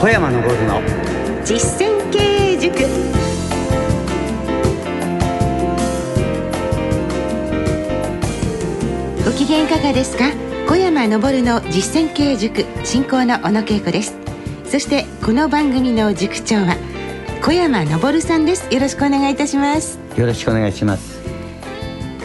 [0.00, 0.80] 小山昇の。
[1.44, 2.74] 実践経営塾。
[9.26, 10.24] ご機嫌いかがですか？
[10.66, 14.16] 小山昇の実践経営塾進行の小野恵子です。
[14.64, 16.76] そしてこの番組の塾長は
[17.44, 18.72] 小山昇さんです。
[18.72, 19.98] よろしくお願いいたします。
[20.16, 21.09] よろしくお願いします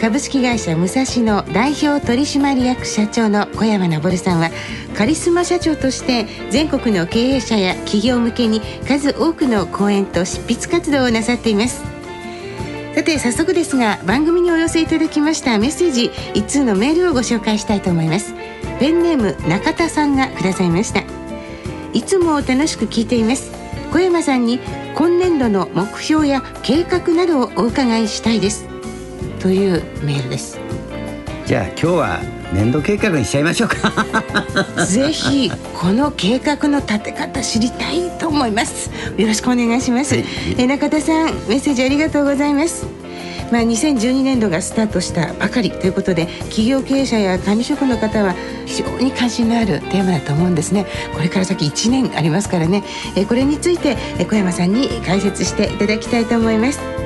[0.00, 4.50] 株式会社武蔵野代表取締役社長の小山昇さんは
[4.94, 11.82] カリスマ社長として全国の経営者や企業向けに数多くの講演と執筆活動をなさっています。
[12.94, 18.34] さて早速ですが番組にお寄せいただきましたメッセージ一通のメールをご紹介したいと思います。
[18.78, 21.04] ペンネーム中田さんがくださいました。
[21.94, 23.50] いつも楽しく聞いています。
[23.92, 24.60] 小山さんに
[24.94, 28.75] 今年度の目標や計画などをお伺いしたいです。
[29.40, 30.58] というメールです。
[31.46, 32.20] じゃあ今日は
[32.52, 33.92] 年度計画にしちゃいましょうか。
[34.86, 38.90] ぜひこの計画の立て方知りたいと思います。
[39.16, 40.24] よろしくお願いします、はい、
[40.58, 42.86] え中田さんメッセージありがとうございます。
[43.52, 50.84] まあ、2012年度がスタートしたばかりということで企業経営者や管理職の方は非常に関心のあるテーマだと思うんですね。
[51.14, 52.82] これから先1年ありますからね。
[53.14, 53.96] えこれについて
[54.28, 57.05] 小山さんに解説していただきたいと思います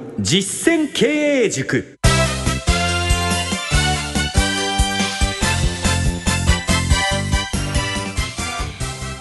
[0.19, 1.05] 実践経
[1.45, 1.97] 営塾。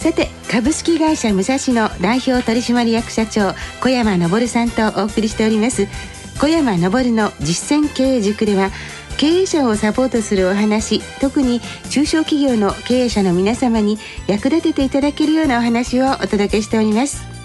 [0.01, 5.87] さて株式会社武蔵野代表取締役社長小山昇さんとお送りしております。
[6.41, 8.71] 小山昇の実践経営塾では
[9.17, 17.40] 経営者をサポートするお話特に中小企業の経営者の皆様に役立てていただけるようなお話をお届けしております。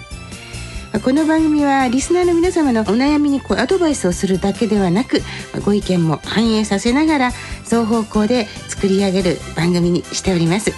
[1.02, 5.20] この番組はリスナーの皆様のお悩みにこうアドバイスをするだけではなく
[5.64, 7.30] ご意見も反映させながら
[7.64, 10.72] 双方向で作り上げる番組にしております。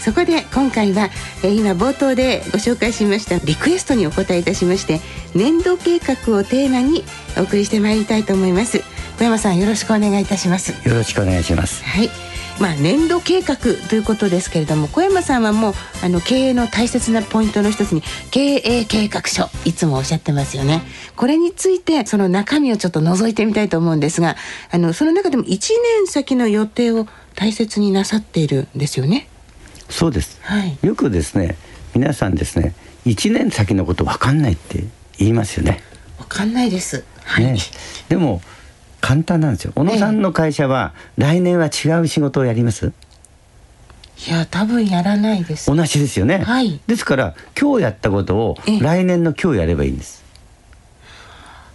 [0.00, 1.08] そこで今回は、
[1.42, 5.00] 今冒頭でご紹介しましたリクエストにお答えいたしまして
[5.34, 7.04] 年度計画をテーマに
[7.38, 8.93] お送りしてまいりたいと思います。
[9.18, 10.72] 小山さんよろしくお願いいたします。
[10.88, 11.84] よろしくお願いします。
[11.84, 12.10] はい。
[12.60, 13.56] まあ、年度計画
[13.88, 20.82] ということですけれども小山さんはもうあの経営の大切なポイントの一つに経営計画書いつもおっしゃってますよね。
[21.16, 24.36] これについてその中身をちょっと覗いてみたいと思うんですが
[24.70, 29.28] あのその中でも1年先の予定を大切になさっているんですよね。
[29.90, 31.56] そうです、はい、よくですね
[31.94, 34.84] 皆さんですね1年先のこと分かんないって
[35.18, 35.82] 言いますよね。
[36.18, 37.58] 分かんないです、はい、ね、
[38.08, 38.40] でも
[39.14, 39.72] 簡単なんですよ。
[39.76, 42.92] 小野さんの会社は、来年は違う仕事をやります？
[44.26, 45.72] いや多分やらないです。
[45.72, 50.24] 同じですよね、はい、ですから今日やったことを来年の今日やればいいんです。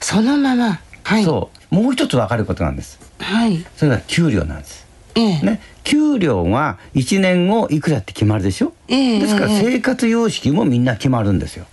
[0.01, 1.75] そのまま、はい、そう。
[1.75, 2.99] もう一つ分かることなんです。
[3.19, 3.65] はい。
[3.77, 4.85] それは給料なんです。
[5.15, 11.65] ええ、ね、給料が1年後いくらって決まるでしょ、ええ、ですから生活様式もみんな決まるんですよ、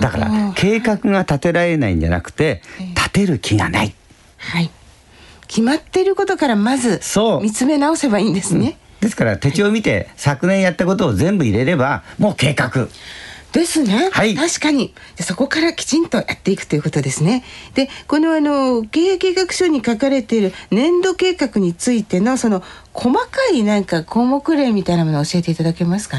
[0.00, 2.62] だから計画が立てられないんじゃなくて
[2.94, 3.94] 立てる気がない。
[4.42, 4.70] はい。
[5.46, 7.00] 決まっていることからまず
[7.42, 8.78] 見つめ直せばいいんですね。
[9.00, 12.88] うん、ですから手帳を見て、昨年やったことを全部入れればもう計画。
[13.52, 14.94] ですね、はい、確かに。
[15.20, 17.44] そこからきちんとやっていくということですね。
[17.74, 22.62] でこのあの経営計画書に書かれている年度計画についてのその
[22.94, 26.16] 細かいなんか項目例みたいなものを教えていただけますか？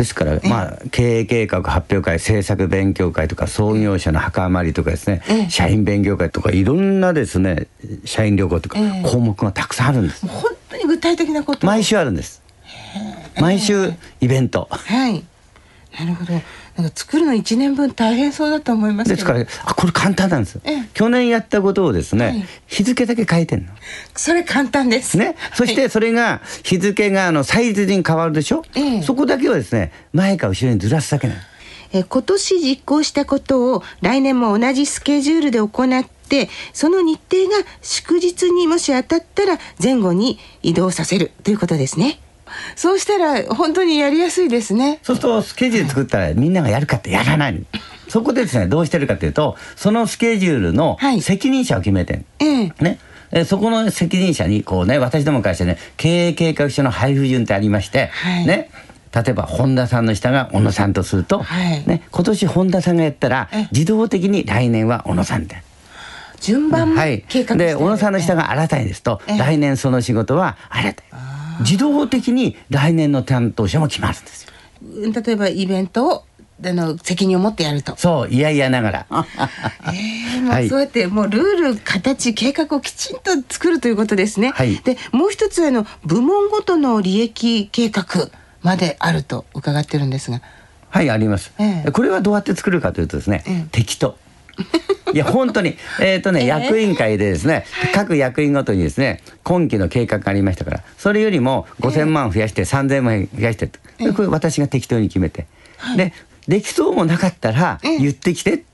[0.00, 7.66] ですから、まあ、経営計画発表会政策勉強会とか創業者の墓参りとかですね、社員勉強会とかいろんなですね
[8.06, 10.26] 社員旅行とか項目がたくさんあるんです。
[10.26, 12.40] 本当に具体的なこと毎週あるんです。
[13.38, 13.92] 毎週
[14.22, 14.68] イベント。
[14.70, 15.22] はい。
[15.98, 16.32] なるほど。
[16.88, 20.60] 作るの1年分大変そうだと思いますですからあこれ簡単なんです、
[20.94, 23.72] 去年やったことをですね、はい、日付だけ変えてんの。
[24.16, 25.16] それ簡単です。
[25.16, 25.36] ね。
[25.54, 29.02] そしてそれが日付があのサイズに変わるでしょ、え。
[29.02, 31.40] そこだけはですね前か後ろにずらすだけなの。
[31.92, 42.20] え今年実行したことを来年も同じスケジュールで行ってその日程が祝日にもし当たったら前後に移動させるということですね。
[42.76, 45.00] そうしたら本当にやりやすいですね。
[45.02, 47.66] そうするとスケジュール作ったらみんながやるかってやらない
[48.08, 52.98] そこでですねどうしてるかというとそのスケジュールの責任者を決めてん、はい、ね。
[53.32, 58.70] えそこの責任者にこうね私ども会社ね経営計画書の配布順ってありまして、はい、ね。
[59.14, 65.62] 例えば本田さんの下が小野さんとすると、はい、ね、今年本田さんがやったら自動的に来年は小野さんで。
[66.40, 66.94] 順番
[67.28, 71.29] 計画、はい、で小野さんの下が新たにですと、来年その仕事は新たに
[71.60, 74.50] 自動的に来年の担当者も決まるんですよ。
[75.24, 76.24] 例えばイベントを
[76.62, 77.96] あの責任を持ってやると。
[77.96, 79.06] そういやいやながら。
[79.86, 81.42] えー、もうそうやってもうルー
[81.74, 84.52] ル形計画をきちんと作るということですね。
[84.54, 88.30] はい、でもう一つあの部門ごとの利益計画
[88.62, 90.40] まであると伺ってるんですが。
[90.90, 94.18] はいあります、えー、これはどうやって作るかというとですね、えー、敵と。
[95.12, 97.64] いや本当にえっ、ー、とね、えー、役員会でですね
[97.94, 105.46] 各役員ごとにですね今期の計画がありましたからそれよりも5,000万増やして3,000万増やして、えー、これ私が適当に決めて、
[105.78, 106.12] はい、で
[106.46, 108.70] できそうもなかったら言ってきてって。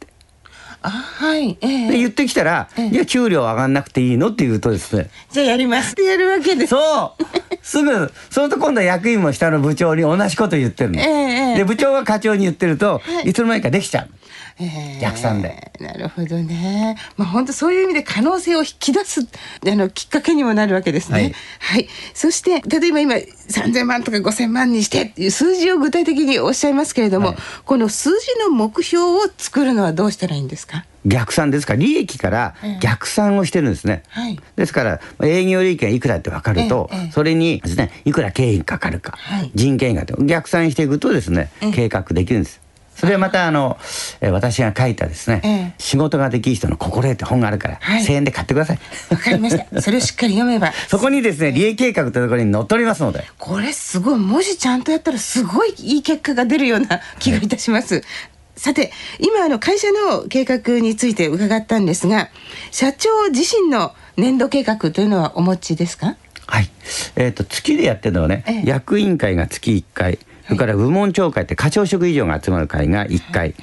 [0.83, 5.11] あはい、えー、で言ってきたら、えー、いや給料上がんなくていいのって言うとですね。
[5.33, 5.93] じゃあやります。
[5.93, 6.71] ってやるわけです。
[6.71, 7.25] そう。
[7.67, 14.09] すぐそのと今度は役員も下の部長に同じこと言ってるの、えー、で部長が課長に言ってると、はい、いつの間にかできちゃう
[15.01, 15.73] 逆算で。
[15.81, 16.97] なるほどね。
[17.17, 21.15] まあ本当そういう意味で可能性を引き出すあのきっかけにもなるわけですね。
[21.15, 21.35] はい。
[21.59, 30.85] はい、そして例えば今3000万とか5000万にしてっていう数字を具体的におっしゃいますけれども、はい、この数字の目標を作るのはどうしたらいいんですか？
[31.05, 31.75] 逆算ですか？
[31.75, 42.61] ら利益から逆算をしてるんですね、はい、ですから営業利益がいくらって分かると、それにですねいくら経費かかるか、はい、人件費が逆算していくとですね計画できるんです
[42.97, 43.79] それはまたあの、
[44.21, 48.79] え私が書いたですね、ええ、仕事ができる人の心得って本があるから、はい、1000円で買ってください。
[49.11, 49.83] わかりました。
[49.83, 50.73] それをしっかり読めば。
[50.89, 53.25] そこにですね、利益計画というところに載っておりますので。
[53.39, 57.97] これすごい、もしちゃんとやったらすごいいい結果が出るような気がいたします。
[57.97, 58.05] はい、
[58.57, 62.31] さて、今あの会社の計画について伺ったんですが、
[62.71, 66.17] 社長自身の年度計画というのはお持ちですか？
[66.47, 66.71] はい。
[67.17, 73.55] えっ、ー、と、月でやってるのはね、ええ、役員会が月1回、それから部門長会って課長職以上が集まる会が1回、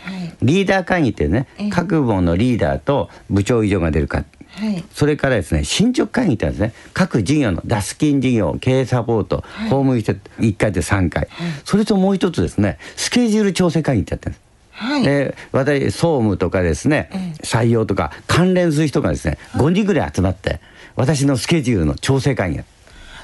[0.42, 14.44] リーダー会議ってね、各部門のリーダーと部長以上が出る会、はい、それからですね進捗会議ってですね各事業のダスキン事業経営サポート、はい、法務して1回で3回、はい、それともう一つですねスケジュール調整会議ってやってるんです。
[14.76, 17.10] はい、で私総務とかですね、
[17.44, 20.60] 採用とか関連する人がですね5人ぐらい集まって
[20.96, 22.66] 私のスケジュールの調整会議や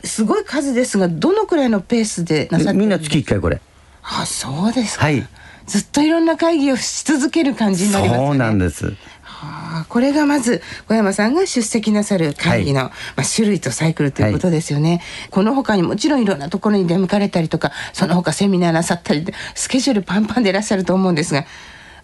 [0.03, 3.61] すごい数ですがどのくらいのペースでなさってみんな月1回これ。
[4.03, 5.27] あそうですか、はい、
[5.67, 8.93] ずっといろんな会議をし続ける感じになります、ね、そうなんです。
[9.23, 14.99] はあ、これがまず小山さんが出席なさる会議の、はい、まあ、種類とサイクルということですよね、はい、
[15.29, 19.25] この他にもちろんいろんなところに出向かれたりとかその他セミナーなさったり
[19.55, 21.45] スケジュールパンパンでいらっしゃると思うんですが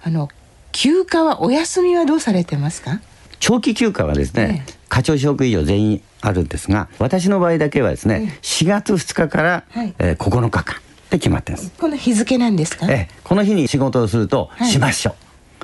[0.04, 0.30] あの
[0.72, 3.02] 休暇はお休みはどうされてますか？
[3.40, 10.76] 長期休暇はですね、ええ、課長職以上全員あるんですが私の場合だけはですね、え、4月2日から、はい、えー、9日間
[11.10, 12.88] で決まってますこの日付なんですか？
[12.92, 15.16] えこの日に仕事をすると、はい、しましょ。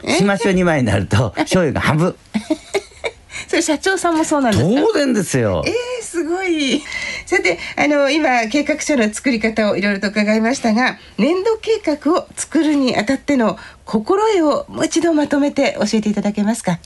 [0.03, 2.15] うしましょう2枚になると 醤油が半分。
[3.47, 5.63] それ社長さんもそうなんです当然ですよ。
[5.65, 5.73] えー、
[6.03, 6.81] すごい
[7.31, 16.79] さてあの今計画書の作り方をいろいろと伺いましたが年度計画を作るにあたっての心得をもう一度まとめて教えていただけますか？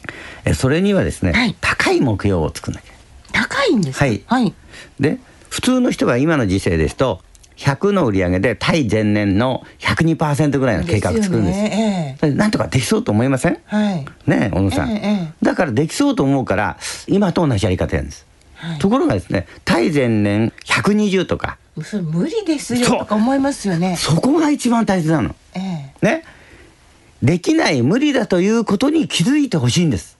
[0.46, 2.94] えそれにはですね、はい、高い目標を作らなきゃ。
[3.32, 4.54] 高いんですはい、はい、
[5.00, 5.18] で
[5.50, 7.22] 普通の人が今の時世ですと
[7.58, 11.64] 100の売り上げで対前年の102%ぐらいの計画作るんです。
[11.64, 12.18] ですね。
[12.22, 16.78] ええ、なんとかできそうと思いません、はい、ね小野さん、え、だからできそうと思うから
[17.08, 18.28] 今と同じやり方やるんです。
[18.56, 21.58] はい、ところがですね対前年120とか。
[21.84, 23.98] それ無理ですよとか思いますよね。
[23.98, 26.24] そこが一番大切なの、ええ、ね。
[27.22, 30.18] できない無理だということに気づいてほしいんです。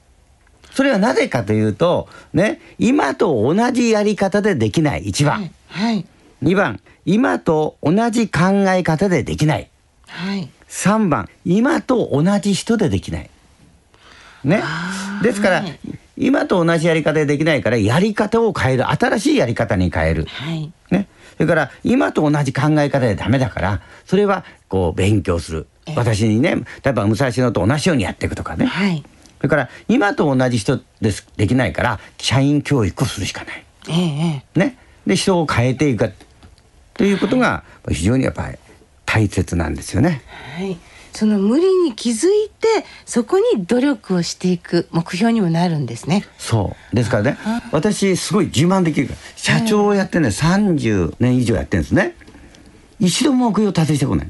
[0.74, 6.06] それはなぜかというとね今と同じやり方でできない一番、はい、
[6.44, 9.70] 2番今と同じ考え方でできない。
[10.08, 13.30] はい、3番今と同じ人でできない。
[14.44, 14.62] ね。
[15.24, 15.80] ですから、はい、
[16.18, 20.26] 今と同じやり方でできないからやり方を変える新しいやり方に変える。
[20.26, 21.08] はい、ね。
[21.34, 25.68] それから今と同じ考え方でダメだからそれはこう勉強する。
[25.96, 28.66] 私にね例えば武蔵野と同じようにやっていくとかね。
[28.66, 29.04] はい、
[29.38, 33.66] それから今と同じ人ですできないから社員教育をするしかない。
[33.90, 34.78] ええ、ね。
[35.06, 36.14] で人を変えていく。
[36.94, 38.58] ということが非常にやっぱり
[39.06, 40.22] 大切なんですよね。
[40.58, 40.78] はい
[41.16, 46.26] その無理に気づいてそこに努力をしていく目標にもなるんですね。
[46.38, 47.38] そうですからね
[47.72, 52.16] 私すごい自慢できる社長をやってね30年以上やってるんですね。
[53.00, 54.28] 一度も目標達成してこない。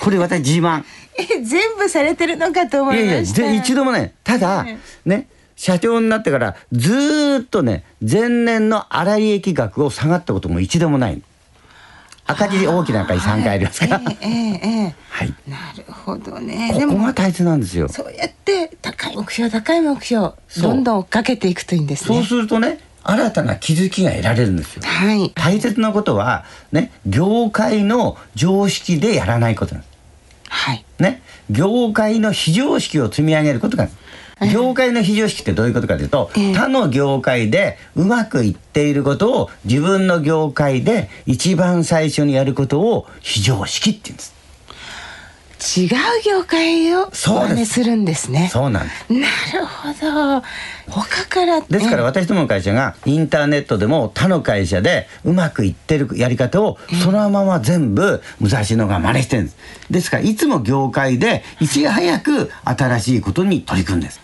[0.00, 0.84] これ私自慢。
[1.16, 4.66] え全部されてるのかと思いましたいやいや一度もねただ、
[5.04, 11.20] ね社長になってからずっとね前年の粗利益額を下がったことも一度もない。
[12.30, 16.70] 赤字大きな赤字3回ありますから、えええはい、なるほどね。
[16.74, 17.88] ここが大切なんですよ。
[17.88, 22.16] そうやって高い目標高い目標どんどん追っかけていくといいんですね。
[22.16, 29.98] そうするとね新たな気づきが得られるんですよ、はい、大切なことはね業界の常識でやらないことなんです、
[30.50, 30.84] はい。
[30.98, 33.88] ね、業界の非常識を積み上げることが
[34.52, 44.39] 業界の非常識ってどういうことかというと、えー、他の業界でうまくいっていることを自分の業界で一番最初にやることを非常識って言うんです。
[45.60, 45.88] 違う
[46.24, 48.48] 業界を真似するんですね。
[48.50, 49.12] そうなんです。
[49.12, 49.88] なるほ
[50.40, 50.42] ど。
[50.88, 59.56] 他からですから私どもの会社がインターネットでも他の会社でうまくいってるやり方をそのまま全部武蔵野が真似してるんです。
[59.90, 64.20] ですからいつも業界でいち早く新しいことに取り組んです。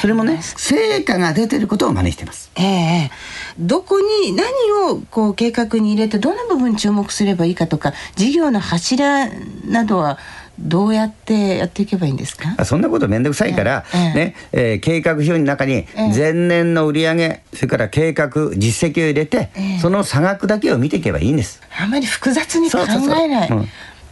[0.00, 2.50] それもね成果が出てることを真似してます。
[2.56, 3.10] ええ
[3.58, 4.46] どこに何
[4.90, 9.28] をこう計画に入れてどの部分注目すればいいかとか事業の柱
[9.64, 10.18] などは
[10.58, 12.64] どうやってやっていけばいいんですか？
[12.64, 14.14] そんなこと面倒くさいから、ええ。
[14.14, 21.60] ねえー、計画表の中に前年の売上それから計画実績を入れて、え、その差額だけを見ていけばいいんです。
[21.78, 22.78] あまり複雑に考
[23.18, 23.50] えない。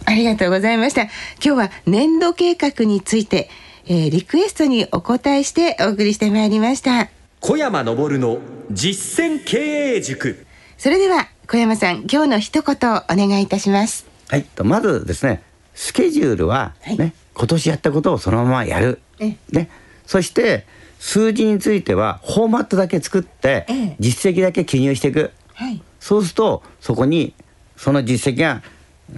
[0.04, 1.02] ありがとうございました。
[1.02, 3.49] 今日は年度計画について、
[3.87, 7.08] えー、リクエストにお答えしてお送りしてまいりました。
[7.40, 8.38] 小山昇の
[8.70, 9.58] 実践経
[9.96, 10.44] 営塾。
[10.76, 14.06] それでは小山さん今日の一言お願いいたします。
[14.28, 15.42] はいとまずですね
[15.75, 19.38] スケジュールはね、はい、今年やったことをそのままやる、ね、
[20.07, 20.67] そして
[20.99, 23.67] 数字についてはフォーマットだけ作って
[23.99, 27.35] 実績だけ記入していく、はい、そうするとそこに
[27.76, 28.62] その実績が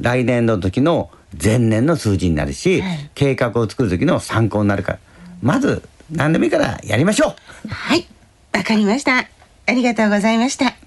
[0.00, 1.11] 来年の時の
[1.42, 4.99] 前年の数字になるし、はい、計画を作る時の参考になるから。
[5.42, 7.34] まず何でもいいからやりましょ
[7.66, 7.68] う。
[7.68, 8.06] はい。
[8.52, 9.28] わかりました。
[9.66, 10.83] ありがとうございました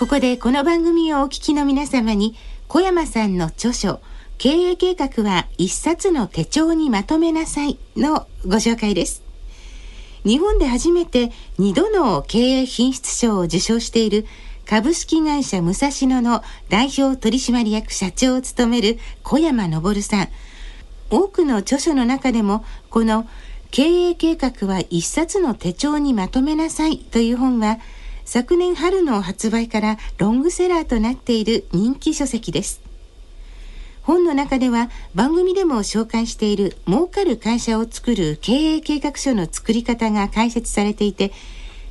[0.00, 2.34] ここでこの番組をお聞きの皆様に
[2.68, 4.00] 小山さんの著書
[4.38, 9.22] 経営計画は一冊の手帳にまとめなさいのご紹介です。
[10.24, 14.24] 日本で初めて2度の経営品質賞を受賞している
[14.64, 20.28] 株式会社武蔵野の代表取締役社長を務める小山昇さん。
[21.10, 23.28] 多くの著書の中でもこの
[23.70, 27.80] 経営計画は一冊の手帳にまとめなさいという本は
[28.32, 32.80] 昨年春の発売からロングセラーとなっている人気書籍です。
[34.02, 41.32] 本の中では番組でも紹介している儲かる会社を作る経営計画書の作り方が解説されていて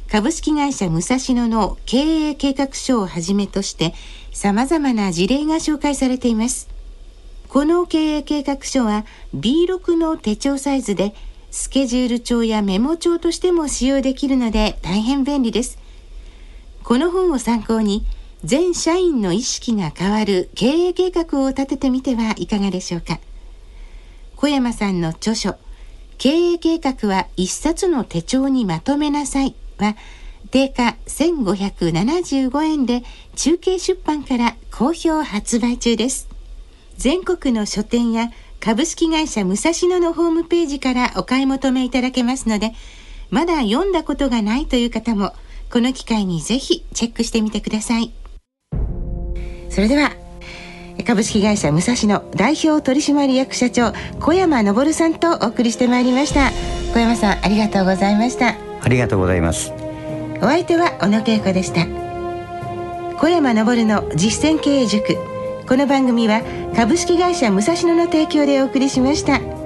[0.10, 3.93] 株式会社武蔵野の経営計画書をはじめとして
[4.31, 6.69] 様々な事例が紹介されています。
[7.50, 9.05] この経営計画書は
[9.36, 11.13] B6 の手帳サイズで
[11.51, 15.88] スケジュール帳やメモ帳としても使用できるので大変便利です。
[16.89, 18.03] この本を参考に
[18.43, 23.19] 全社員の意識が変わる経営計画を立ててみてはいかがでしょうか。
[24.36, 25.55] 小山さんの著書
[26.17, 29.98] 経営計画は一冊の手帳にまとめなさいは
[30.50, 33.03] 定価1575円で
[33.36, 36.27] 中継出版から好評発売中です。
[36.98, 42.74] 全国の書店や株式会社武蔵野のホームページからお買い求めいただけますので
[43.29, 45.36] まだ読んだことがないという方も
[45.72, 48.12] この機会にぜひチェックしてみてください。
[49.70, 50.12] それでは
[51.06, 56.52] 株式会社武蔵野代表取締役社長小山昇さんとお送りしてまいりました。
[56.94, 58.56] 小山さんありがとうございました。
[58.82, 59.72] ありがとうございます。
[60.42, 61.86] お相手は小野恵子でした。
[63.20, 65.18] 小山昇の実践経営塾。
[65.68, 66.42] この番組は
[66.76, 69.59] 株式会社武蔵野の提供でお送りしました。